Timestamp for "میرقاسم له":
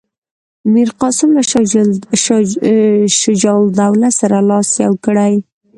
0.73-1.43